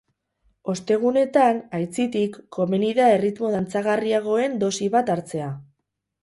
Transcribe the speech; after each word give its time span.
Ostegunetan, 0.71 1.59
aitzitik, 1.79 2.39
komeni 2.57 2.89
da 3.01 3.11
erritmo 3.19 3.53
dantzagarriagoen 3.57 4.57
dosi 4.65 4.89
bat 4.97 5.15
hartzea. 5.17 5.53